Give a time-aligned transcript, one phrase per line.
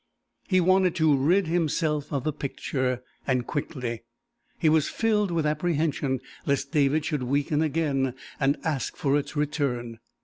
[0.47, 4.01] He wanted to rid himself of the picture, and quickly.
[4.57, 9.99] He was filled with apprehension lest David should weaken again, and ask for its return.